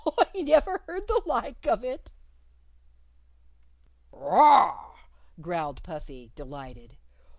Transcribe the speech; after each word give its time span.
"Oh, 0.03 0.13
I 0.17 0.41
never 0.41 0.79
heard 0.87 1.07
the 1.07 1.21
like 1.27 1.67
of 1.67 1.83
it!" 1.85 2.11
"Rar!" 4.11 4.95
growled 5.39 5.83
Puffy, 5.83 6.31
delighted. 6.33 6.97